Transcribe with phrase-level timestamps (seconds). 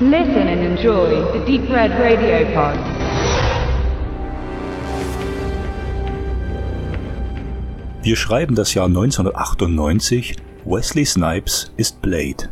[0.00, 2.76] Listen and enjoy the Deep Red Radio Pod.
[8.02, 10.34] Wir schreiben das Jahr 1998.
[10.64, 12.50] Wesley Snipes ist Blade.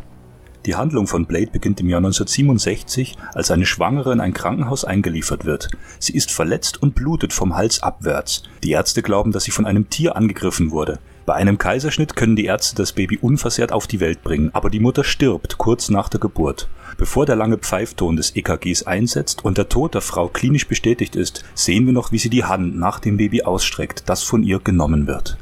[0.66, 5.44] Die Handlung von Blade beginnt im Jahr 1967, als eine Schwangere in ein Krankenhaus eingeliefert
[5.44, 5.68] wird.
[5.98, 8.44] Sie ist verletzt und blutet vom Hals abwärts.
[8.62, 11.00] Die Ärzte glauben, dass sie von einem Tier angegriffen wurde.
[11.24, 14.80] Bei einem Kaiserschnitt können die Ärzte das Baby unversehrt auf die Welt bringen, aber die
[14.80, 16.68] Mutter stirbt kurz nach der Geburt.
[16.98, 21.44] Bevor der lange Pfeifton des EKGs einsetzt und der Tod der Frau klinisch bestätigt ist,
[21.54, 25.06] sehen wir noch, wie sie die Hand nach dem Baby ausstreckt, das von ihr genommen
[25.06, 25.38] wird.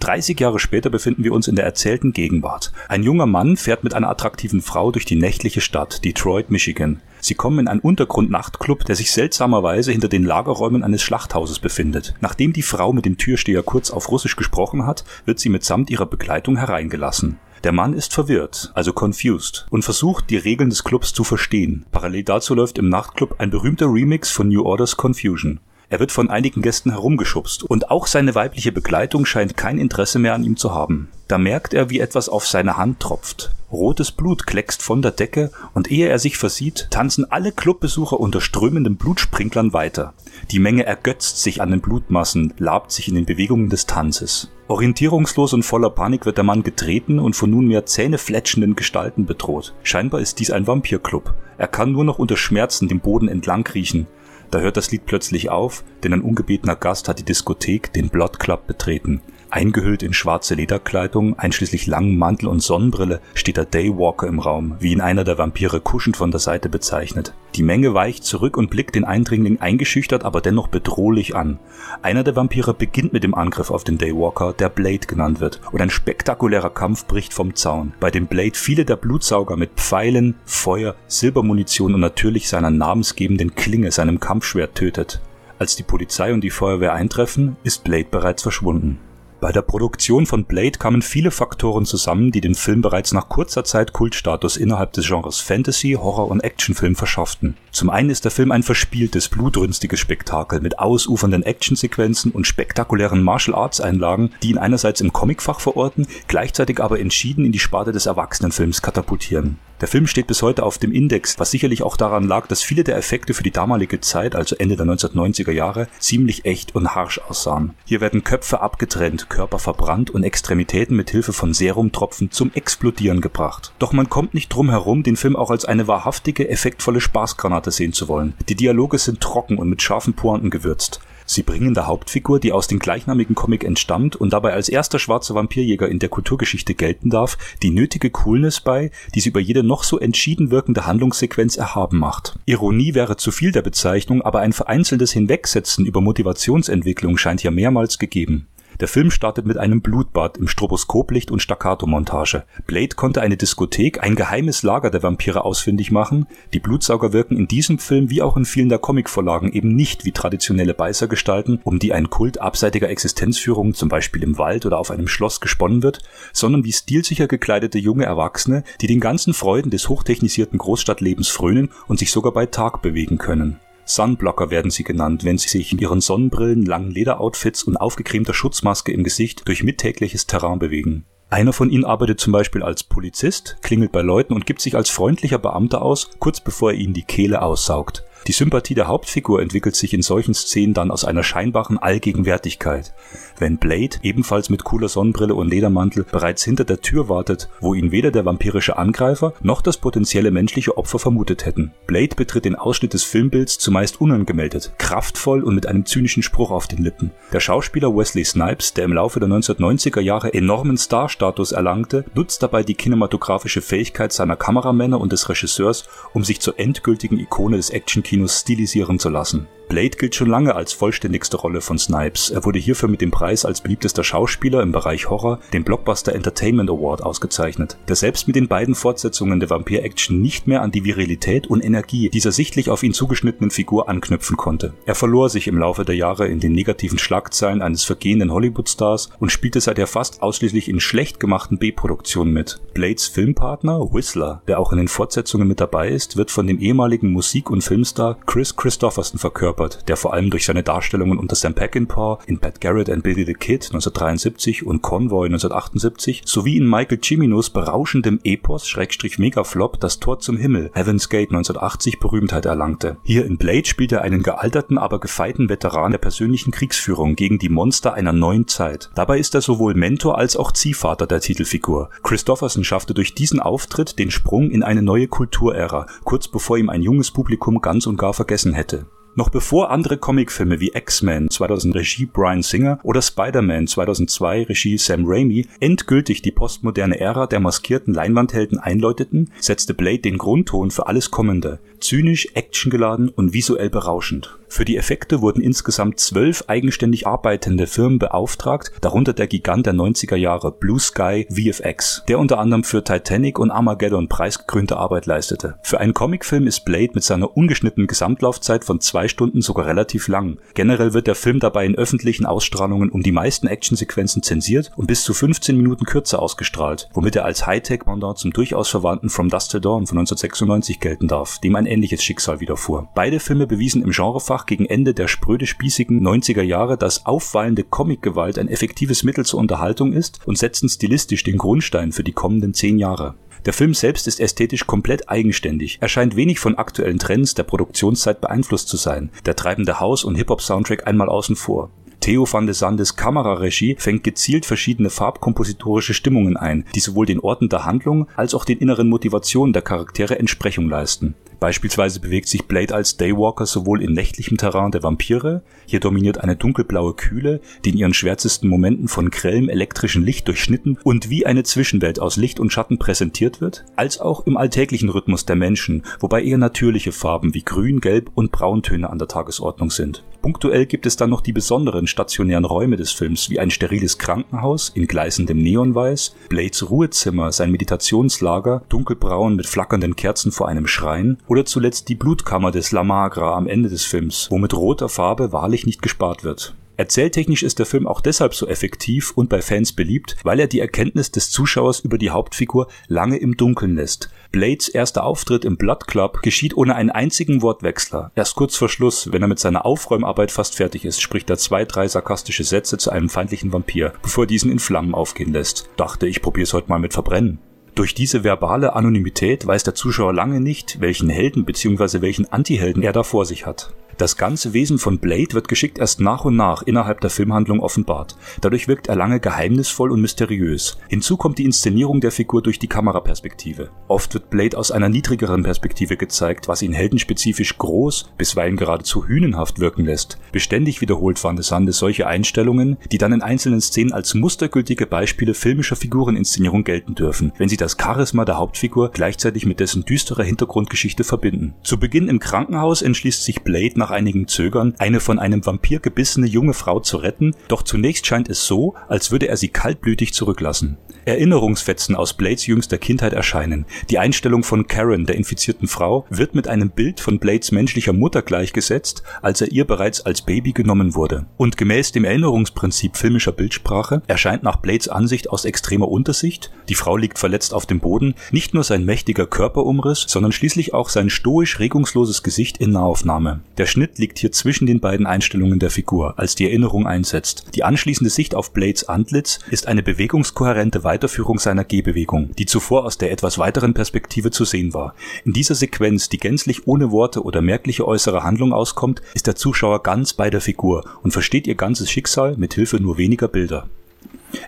[0.00, 2.72] 30 Jahre später befinden wir uns in der erzählten Gegenwart.
[2.88, 7.00] Ein junger Mann fährt mit einer attraktiven Frau durch die nächtliche Stadt, Detroit, Michigan.
[7.24, 12.12] Sie kommen in einen Untergrund-Nachtclub, der sich seltsamerweise hinter den Lagerräumen eines Schlachthauses befindet.
[12.20, 16.04] Nachdem die Frau mit dem Türsteher kurz auf Russisch gesprochen hat, wird sie mitsamt ihrer
[16.04, 17.38] Begleitung hereingelassen.
[17.62, 21.86] Der Mann ist verwirrt, also confused, und versucht, die Regeln des Clubs zu verstehen.
[21.92, 25.60] Parallel dazu läuft im Nachtclub ein berühmter Remix von New Orders Confusion.
[25.94, 30.34] Er wird von einigen Gästen herumgeschubst und auch seine weibliche Begleitung scheint kein Interesse mehr
[30.34, 31.08] an ihm zu haben.
[31.28, 33.52] Da merkt er, wie etwas auf seine Hand tropft.
[33.70, 38.40] Rotes Blut kleckst von der Decke und ehe er sich versieht, tanzen alle Clubbesucher unter
[38.40, 40.14] strömenden Blutsprinklern weiter.
[40.50, 44.50] Die Menge ergötzt sich an den Blutmassen, labt sich in den Bewegungen des Tanzes.
[44.66, 49.74] Orientierungslos und voller Panik wird der Mann getreten und von nunmehr zähnefletschenden Gestalten bedroht.
[49.84, 51.34] Scheinbar ist dies ein Vampirclub.
[51.56, 54.08] Er kann nur noch unter Schmerzen den Boden entlang kriechen.
[54.54, 58.38] Da hört das Lied plötzlich auf, denn ein ungebetener Gast hat die Diskothek, den Blood
[58.38, 59.20] Club, betreten.
[59.54, 64.90] Eingehüllt in schwarze Lederkleidung, einschließlich langen Mantel und Sonnenbrille, steht der Daywalker im Raum, wie
[64.90, 67.34] ihn einer der Vampire kuschend von der Seite bezeichnet.
[67.54, 71.60] Die Menge weicht zurück und blickt den Eindringling eingeschüchtert, aber dennoch bedrohlich an.
[72.02, 75.80] Einer der Vampire beginnt mit dem Angriff auf den Daywalker, der Blade genannt wird, und
[75.80, 80.96] ein spektakulärer Kampf bricht vom Zaun, bei dem Blade viele der Blutsauger mit Pfeilen, Feuer,
[81.06, 85.20] Silbermunition und natürlich seiner namensgebenden Klinge, seinem Kampfschwert tötet.
[85.60, 88.98] Als die Polizei und die Feuerwehr eintreffen, ist Blade bereits verschwunden.
[89.44, 93.62] Bei der Produktion von Blade kamen viele Faktoren zusammen, die den Film bereits nach kurzer
[93.62, 97.54] Zeit Kultstatus innerhalb des Genres Fantasy, Horror und Actionfilm verschafften.
[97.70, 103.54] Zum einen ist der Film ein verspieltes, blutrünstiges Spektakel mit ausufernden Actionsequenzen und spektakulären Martial
[103.54, 108.06] Arts Einlagen, die ihn einerseits im Comicfach verorten, gleichzeitig aber entschieden in die Sparte des
[108.06, 109.58] Erwachsenenfilms katapultieren.
[109.80, 112.84] Der Film steht bis heute auf dem Index, was sicherlich auch daran lag, dass viele
[112.84, 117.18] der Effekte für die damalige Zeit, also Ende der 1990er Jahre, ziemlich echt und harsch
[117.18, 117.74] aussahen.
[117.84, 123.72] Hier werden Köpfe abgetrennt, Körper verbrannt und Extremitäten mit Hilfe von Serumtropfen zum Explodieren gebracht.
[123.78, 127.92] Doch man kommt nicht drum herum, den Film auch als eine wahrhaftige, effektvolle Spaßgranate sehen
[127.92, 128.34] zu wollen.
[128.48, 131.00] Die Dialoge sind trocken und mit scharfen Pointen gewürzt.
[131.26, 135.34] Sie bringen der Hauptfigur, die aus dem gleichnamigen Comic entstammt und dabei als erster schwarzer
[135.34, 139.84] Vampirjäger in der Kulturgeschichte gelten darf, die nötige Coolness bei, die sie über jede noch
[139.84, 142.38] so entschieden wirkende Handlungssequenz erhaben macht.
[142.44, 147.98] Ironie wäre zu viel der Bezeichnung, aber ein vereinzeltes Hinwegsetzen über Motivationsentwicklung scheint hier mehrmals
[147.98, 148.46] gegeben.
[148.80, 152.44] Der Film startet mit einem Blutbad im Stroboskoplicht und Staccato-Montage.
[152.66, 156.26] Blade konnte eine Diskothek, ein geheimes Lager der Vampire ausfindig machen.
[156.52, 160.12] Die Blutsauger wirken in diesem Film wie auch in vielen der Comicvorlagen eben nicht wie
[160.12, 165.08] traditionelle Beißergestalten, um die ein Kult abseitiger Existenzführung, zum Beispiel im Wald oder auf einem
[165.08, 166.00] Schloss gesponnen wird,
[166.32, 171.98] sondern wie stilsicher gekleidete junge Erwachsene, die den ganzen Freuden des hochtechnisierten Großstadtlebens frönen und
[171.98, 173.60] sich sogar bei Tag bewegen können.
[173.84, 178.92] Sunblocker werden sie genannt, wenn sie sich in ihren Sonnenbrillen, langen Lederoutfits und aufgecremter Schutzmaske
[178.92, 181.04] im Gesicht durch mittägliches Terrain bewegen.
[181.30, 184.90] Einer von ihnen arbeitet zum Beispiel als Polizist, klingelt bei Leuten und gibt sich als
[184.90, 188.04] freundlicher Beamter aus, kurz bevor er ihnen die Kehle aussaugt.
[188.26, 192.94] Die Sympathie der Hauptfigur entwickelt sich in solchen Szenen dann aus einer scheinbaren Allgegenwärtigkeit.
[193.38, 197.92] Wenn Blade, ebenfalls mit cooler Sonnenbrille und Ledermantel, bereits hinter der Tür wartet, wo ihn
[197.92, 201.72] weder der vampirische Angreifer noch das potenzielle menschliche Opfer vermutet hätten.
[201.86, 206.66] Blade betritt den Ausschnitt des Filmbilds zumeist unangemeldet, kraftvoll und mit einem zynischen Spruch auf
[206.66, 207.10] den Lippen.
[207.32, 212.62] Der Schauspieler Wesley Snipes, der im Laufe der 1990er Jahre enormen Starstatus erlangte, nutzt dabei
[212.62, 215.84] die kinematografische Fähigkeit seiner Kameramänner und des Regisseurs,
[216.14, 219.48] um sich zur endgültigen Ikone des Actionkinos Kinos stilisieren zu lassen.
[219.68, 222.30] Blade gilt schon lange als vollständigste Rolle von Snipes.
[222.30, 226.70] Er wurde hierfür mit dem Preis als beliebtester Schauspieler im Bereich Horror, den Blockbuster Entertainment
[226.70, 231.46] Award, ausgezeichnet, der selbst mit den beiden Fortsetzungen der Vampir-Action nicht mehr an die Virilität
[231.46, 234.74] und Energie dieser sichtlich auf ihn zugeschnittenen Figur anknüpfen konnte.
[234.86, 239.32] Er verlor sich im Laufe der Jahre in den negativen Schlagzeilen eines vergehenden Hollywood-Stars und
[239.32, 242.60] spielte seither fast ausschließlich in schlecht gemachten B-Produktionen mit.
[242.74, 247.10] Blades Filmpartner, Whistler, der auch in den Fortsetzungen mit dabei ist, wird von dem ehemaligen
[247.10, 251.54] Musik- und Filmstar Chris Christopherson verkörpert überliefert, der vor allem durch seine Darstellungen unter Sam
[251.54, 257.00] Peckinpah in Pat Garrett and Billy the Kid 1973 und Convoy 1978 sowie in Michael
[257.02, 262.96] Ciminos berauschendem Epos Schrägstrich Megaflop Das Tor zum Himmel Heaven's Gate 1980 Berühmtheit erlangte.
[263.02, 267.48] Hier in Blade spielt er einen gealterten, aber gefeiten Veteran der persönlichen Kriegsführung gegen die
[267.48, 268.90] Monster einer neuen Zeit.
[268.94, 271.90] Dabei ist er sowohl Mentor als auch Ziehvater der Titelfigur.
[272.02, 276.82] Christopherson schaffte durch diesen Auftritt den Sprung in eine neue Kulturära, kurz bevor ihm ein
[276.82, 278.86] junges Publikum ganz und gar vergessen hätte.
[279.16, 285.04] Noch bevor andere Comicfilme wie X-Men 2000 Regie Brian Singer oder Spider-Man 2002 Regie Sam
[285.06, 291.12] Raimi endgültig die postmoderne Ära der maskierten Leinwandhelden einläuteten, setzte Blade den Grundton für alles
[291.12, 291.60] Kommende.
[291.78, 294.36] Zynisch, actiongeladen und visuell berauschend.
[294.54, 300.14] Für die Effekte wurden insgesamt zwölf eigenständig arbeitende Firmen beauftragt, darunter der Gigant der 90er
[300.14, 305.58] Jahre Blue Sky VFX, der unter anderem für Titanic und Armageddon preisgekrönte Arbeit leistete.
[305.64, 310.38] Für einen Comicfilm ist Blade mit seiner ungeschnittenen Gesamtlaufzeit von zwei Stunden sogar relativ lang.
[310.54, 315.02] Generell wird der Film dabei in öffentlichen Ausstrahlungen um die meisten Actionsequenzen zensiert und bis
[315.02, 319.60] zu 15 Minuten kürzer ausgestrahlt, womit er als Hightech-Pendant zum durchaus verwandten From Dust Till
[319.60, 322.86] Dawn von 1996 gelten darf, dem ein ähnliches Schicksal widerfuhr.
[322.94, 327.64] Beide Filme bewiesen im Genrefach sprach gegen Ende der spröde spießigen 90er Jahre, dass auffallende
[327.64, 332.52] Comicgewalt ein effektives Mittel zur Unterhaltung ist und setzten stilistisch den Grundstein für die kommenden
[332.52, 333.14] zehn Jahre.
[333.46, 335.78] Der Film selbst ist ästhetisch komplett eigenständig.
[335.80, 339.10] Er scheint wenig von aktuellen Trends der Produktionszeit beeinflusst zu sein.
[339.26, 341.70] Der treibende House- und Hip-Hop-Soundtrack einmal außen vor.
[342.00, 347.48] Theo van de Sandes Kameraregie fängt gezielt verschiedene farbkompositorische Stimmungen ein, die sowohl den Orten
[347.48, 351.14] der Handlung als auch den inneren Motivationen der Charaktere Entsprechung leisten.
[351.44, 356.36] Beispielsweise bewegt sich Blade als Daywalker sowohl in nächtlichem Terrain der Vampire, hier dominiert eine
[356.36, 361.42] dunkelblaue Kühle, die in ihren schwärzesten Momenten von grellem elektrischen Licht durchschnitten und wie eine
[361.42, 366.22] Zwischenwelt aus Licht und Schatten präsentiert wird, als auch im alltäglichen Rhythmus der Menschen, wobei
[366.22, 370.02] eher natürliche Farben wie Grün, Gelb und Brauntöne an der Tagesordnung sind.
[370.24, 374.70] Punktuell gibt es dann noch die besonderen stationären Räume des Films, wie ein steriles Krankenhaus
[374.70, 381.44] in gleißendem Neonweiß, Blades Ruhezimmer, sein Meditationslager, dunkelbraun mit flackernden Kerzen vor einem Schrein oder
[381.44, 385.66] zuletzt die Blutkammer des La Magra am Ende des Films, wo mit roter Farbe wahrlich
[385.66, 386.54] nicht gespart wird.
[386.76, 390.58] Erzähltechnisch ist der Film auch deshalb so effektiv und bei Fans beliebt, weil er die
[390.58, 394.10] Erkenntnis des Zuschauers über die Hauptfigur lange im Dunkeln lässt.
[394.34, 398.10] Blades erster Auftritt im Blood Club geschieht ohne einen einzigen Wortwechsler.
[398.16, 401.64] Erst kurz vor Schluss, wenn er mit seiner Aufräumarbeit fast fertig ist, spricht er zwei,
[401.64, 405.70] drei sarkastische Sätze zu einem feindlichen Vampir, bevor diesen in Flammen aufgehen lässt.
[405.76, 407.38] Dachte, ich probier's heute mal mit Verbrennen.
[407.76, 412.00] Durch diese verbale Anonymität weiß der Zuschauer lange nicht, welchen Helden bzw.
[412.00, 413.72] welchen Antihelden er da vor sich hat.
[413.98, 418.16] Das ganze Wesen von Blade wird geschickt erst nach und nach innerhalb der Filmhandlung offenbart.
[418.40, 420.78] Dadurch wirkt er lange geheimnisvoll und mysteriös.
[420.88, 423.70] Hinzu kommt die Inszenierung der Figur durch die Kameraperspektive.
[423.88, 429.60] Oft wird Blade aus einer niedrigeren Perspektive gezeigt, was ihn heldenspezifisch groß, bisweilen geradezu hünenhaft
[429.60, 430.18] wirken lässt.
[430.32, 435.34] Beständig wiederholt Van de Sande solche Einstellungen, die dann in einzelnen Szenen als mustergültige Beispiele
[435.34, 441.04] filmischer Figureninszenierung gelten dürfen, wenn sie das Charisma der Hauptfigur gleichzeitig mit dessen düsterer Hintergrundgeschichte
[441.04, 441.54] verbinden.
[441.62, 446.26] Zu Beginn im Krankenhaus entschließt sich Blade nach einigem Zögern, eine von einem Vampir gebissene
[446.26, 450.78] junge Frau zu retten, doch zunächst scheint es so, als würde er sie kaltblütig zurücklassen.
[451.04, 453.66] Erinnerungsfetzen aus Blades jüngster Kindheit erscheinen.
[453.90, 458.22] Die Einstellung von Karen, der infizierten Frau, wird mit einem Bild von Blades menschlicher Mutter
[458.22, 461.26] gleichgesetzt, als er ihr bereits als Baby genommen wurde.
[461.36, 466.96] Und gemäß dem Erinnerungsprinzip filmischer Bildsprache erscheint nach Blades Ansicht aus extremer Untersicht, die Frau
[466.96, 471.58] liegt verletzt auf dem Boden, nicht nur sein mächtiger Körperumriss, sondern schließlich auch sein stoisch
[471.58, 473.40] regungsloses Gesicht in Nahaufnahme.
[473.58, 477.46] Der Schnitt liegt hier zwischen den beiden Einstellungen der Figur, als die Erinnerung einsetzt.
[477.56, 482.98] Die anschließende Sicht auf Blades Antlitz ist eine bewegungskohärente Weiterführung seiner Gehbewegung, die zuvor aus
[482.98, 484.94] der etwas weiteren Perspektive zu sehen war.
[485.24, 489.82] In dieser Sequenz, die gänzlich ohne Worte oder merkliche äußere Handlung auskommt, ist der Zuschauer
[489.82, 493.66] ganz bei der Figur und versteht ihr ganzes Schicksal mit Hilfe nur weniger Bilder.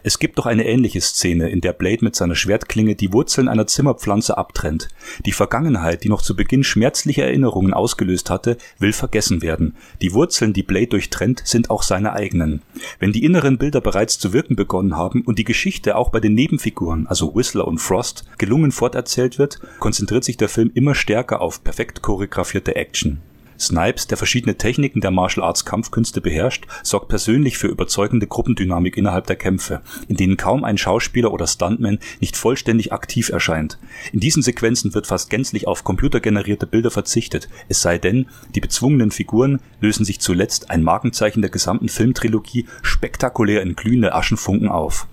[0.02, 3.66] Es gibt doch eine ähnliche Szene, in der Blade mit seiner Schwertklinge die Wurzeln einer
[3.66, 4.88] Zimmerpflanze abtrennt.
[5.24, 9.76] Die Vergangenheit, die noch zu Beginn schmerzliche Erinnerungen ausgelöst hatte, will vergessen werden.
[10.00, 12.62] Die Wurzeln, die Blade durchtrennt, sind auch seine eigenen.
[12.98, 16.34] Wenn die inneren Bilder bereits zu wirken begonnen haben und die Geschichte auch bei den
[16.34, 21.62] Nebenfiguren, also Whistler und Frost, gelungen forterzählt wird, konzentriert sich der Film immer stärker auf
[21.62, 23.20] perfekt choreografierte Action.
[23.58, 29.26] Snipes, der verschiedene Techniken der Martial Arts Kampfkünste beherrscht, sorgt persönlich für überzeugende Gruppendynamik innerhalb
[29.26, 33.78] der Kämpfe, in denen kaum ein Schauspieler oder Stuntman nicht vollständig aktiv erscheint.
[34.12, 39.10] In diesen Sequenzen wird fast gänzlich auf computergenerierte Bilder verzichtet, es sei denn, die bezwungenen
[39.10, 45.06] Figuren lösen sich zuletzt ein Markenzeichen der gesamten Filmtrilogie spektakulär in glühende Aschenfunken auf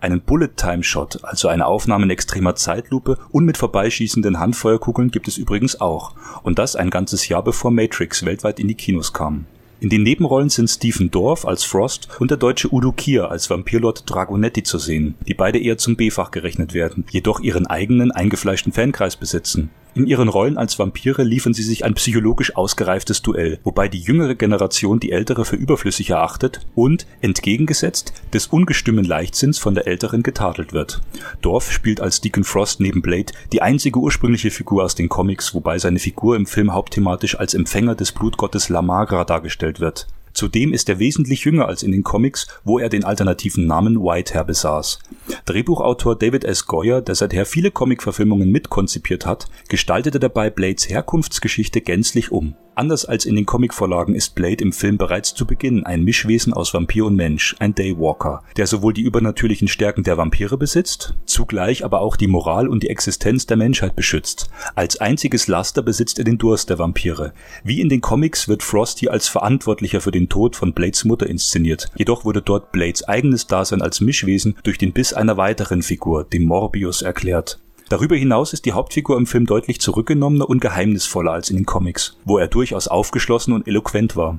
[0.00, 5.80] Einen Bullet-Time-Shot, also eine Aufnahme in extremer Zeitlupe und mit vorbeischießenden Handfeuerkugeln gibt es übrigens
[5.80, 6.14] auch.
[6.42, 9.46] Und das ein ganzes Jahr bevor Matrix weltweit in die Kinos kam.
[9.80, 14.10] In den Nebenrollen sind Stephen Dorff als Frost und der deutsche Udo Kier als Vampirlord
[14.10, 19.14] Dragonetti zu sehen, die beide eher zum B-Fach gerechnet werden, jedoch ihren eigenen eingefleischten Fankreis
[19.14, 19.70] besitzen.
[19.98, 24.36] In ihren Rollen als Vampire liefern sie sich ein psychologisch ausgereiftes Duell, wobei die jüngere
[24.36, 30.72] Generation die ältere für überflüssig erachtet und, entgegengesetzt, des ungestümen Leichtsinns von der älteren getadelt
[30.72, 31.00] wird.
[31.42, 35.80] Dorf spielt als Deacon Frost neben Blade die einzige ursprüngliche Figur aus den Comics, wobei
[35.80, 40.06] seine Figur im Film hauptthematisch als Empfänger des Blutgottes La Magra dargestellt wird.
[40.38, 44.44] Zudem ist er wesentlich jünger als in den Comics, wo er den alternativen Namen Whitehair
[44.44, 45.00] besaß.
[45.46, 46.66] Drehbuchautor David S.
[46.66, 53.24] Goyer, der seither viele Comic-Verfilmungen mitkonzipiert hat, gestaltete dabei Blades Herkunftsgeschichte gänzlich um Anders als
[53.24, 57.16] in den Comicvorlagen ist Blade im Film bereits zu Beginn ein Mischwesen aus Vampir und
[57.16, 62.28] Mensch, ein Daywalker, der sowohl die übernatürlichen Stärken der Vampire besitzt, zugleich aber auch die
[62.28, 64.48] Moral und die Existenz der Menschheit beschützt.
[64.76, 67.32] Als einziges Laster besitzt er den Durst der Vampire.
[67.64, 71.90] Wie in den Comics wird Frosty als Verantwortlicher für den Tod von Blades Mutter inszeniert,
[71.96, 76.44] jedoch wurde dort Blades eigenes Dasein als Mischwesen durch den Biss einer weiteren Figur, dem
[76.44, 77.58] Morbius, erklärt.
[77.88, 82.18] Darüber hinaus ist die Hauptfigur im Film deutlich zurückgenommener und geheimnisvoller als in den Comics,
[82.24, 84.38] wo er durchaus aufgeschlossen und eloquent war.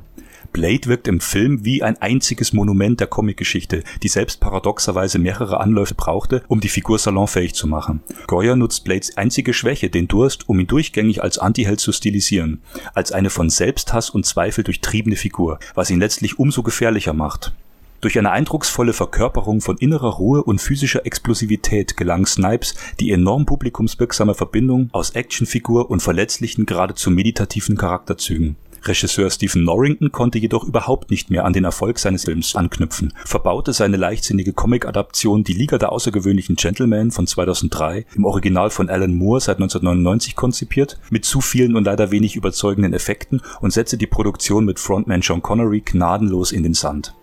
[0.54, 5.96] Blade wirkt im Film wie ein einziges Monument der Comicgeschichte, die selbst paradoxerweise mehrere Anläufe
[5.96, 8.02] brauchte, um die Figur salonfähig zu machen.
[8.28, 12.62] Goyer nutzt Blades einzige Schwäche, den Durst, um ihn durchgängig als Antiheld zu stilisieren,
[12.94, 17.54] als eine von Selbsthass und Zweifel durchtriebene Figur, was ihn letztlich umso gefährlicher macht.
[18.02, 24.36] Durch eine eindrucksvolle Verkörperung von innerer Ruhe und physischer Explosivität gelang Snipes die enorm publikumswirksame
[24.36, 28.56] Verbindung aus Actionfigur und verletzlichen, geradezu meditativen Charakterzügen.
[28.84, 33.74] Regisseur Stephen Norrington konnte jedoch überhaupt nicht mehr an den Erfolg seines Films anknüpfen, verbaute
[33.74, 39.42] seine leichtsinnige Comic-Adaption Die Liga der außergewöhnlichen Gentlemen von 2003, im Original von Alan Moore
[39.42, 44.64] seit 1999 konzipiert, mit zu vielen und leider wenig überzeugenden Effekten und setzte die Produktion
[44.64, 47.14] mit Frontman Sean Connery gnadenlos in den Sand.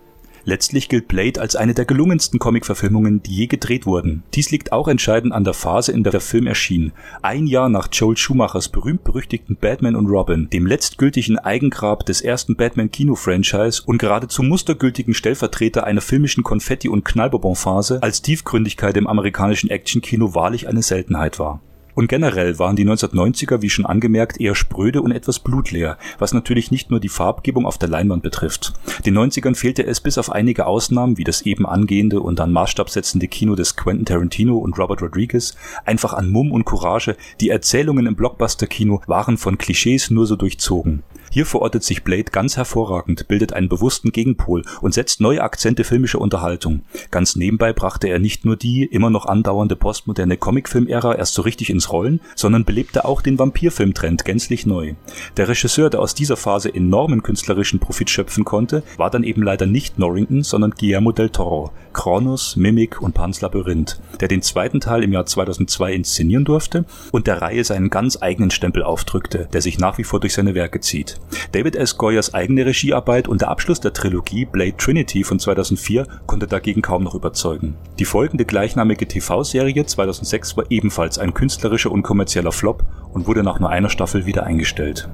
[0.49, 4.23] Letztlich gilt Blade als eine der gelungensten Comic-Verfilmungen, die je gedreht wurden.
[4.33, 6.93] Dies liegt auch entscheidend an der Phase, in der der Film erschien.
[7.21, 13.83] Ein Jahr nach Joel Schumachers berühmt-berüchtigten Batman und Robin, dem letztgültigen Eigengrab des ersten Batman-Kino-Franchise
[13.87, 20.69] und geradezu mustergültigen Stellvertreter einer filmischen Konfetti- und Knallbonbon-Phase, als Tiefgründigkeit im amerikanischen Actionkino wahrlich
[20.69, 21.61] eine Seltenheit war.
[21.97, 26.71] Und generell waren die 1990er, wie schon angemerkt, eher spröde und etwas blutleer, was natürlich
[26.71, 28.75] nicht nur die Farbgebung auf der Leinwand betrifft.
[29.07, 33.29] Den 90ern fehlte es bis auf einige Ausnahmen, wie das eben angehende und dann maßstabsetzende
[33.29, 38.15] Kino des Quentin Tarantino und Robert Rodriguez, einfach an Mumm und Courage, die Erzählungen im
[38.15, 41.03] Blockbuster-Kino waren von Klischees nur so durchzogen.
[41.30, 46.21] Hier verortet sich Blade ganz hervorragend, bildet einen bewussten Gegenpol und setzt neue Akzente filmischer
[46.21, 46.83] Unterhaltung.
[47.11, 51.71] Ganz nebenbei brachte er nicht nur die immer noch andauernde postmoderne Comicfilm-Ära erst so richtig
[51.71, 54.95] ins Rollen, sondern belebte auch den Vampirfilmtrend gänzlich neu.
[55.37, 59.66] Der Regisseur, der aus dieser Phase enormen künstlerischen Profit schöpfen konnte, war dann eben leider
[59.66, 65.02] nicht Norrington, sondern Guillermo del Toro, Kronos, Mimic und Pans Labyrinth, der den zweiten Teil
[65.02, 69.78] im Jahr 2002 inszenieren durfte und der Reihe seinen ganz eigenen Stempel aufdrückte, der sich
[69.78, 71.15] nach wie vor durch seine Werke zieht.
[71.52, 71.96] David S.
[71.96, 77.04] Goyers eigene Regiearbeit und der Abschluss der Trilogie Blade Trinity von 2004 konnte dagegen kaum
[77.04, 77.75] noch überzeugen.
[77.99, 83.61] Die folgende gleichnamige TV-Serie 2006 war ebenfalls ein künstlerischer und kommerzieller Flop und wurde nach
[83.61, 85.08] nur einer Staffel wieder eingestellt